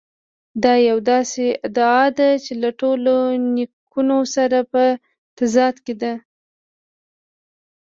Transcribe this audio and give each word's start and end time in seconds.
دا 0.63 0.73
یوه 0.87 1.01
داسې 1.11 1.45
ادعا 1.65 2.03
ده 2.17 2.29
چې 2.43 2.53
له 2.61 2.69
ټولو 2.79 3.13
لیکونو 3.55 4.17
سره 4.35 4.59
په 4.71 4.83
تضاد 5.37 5.75
کې 5.85 5.93
ده. 6.01 6.13